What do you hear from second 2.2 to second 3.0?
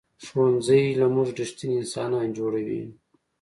جوړوي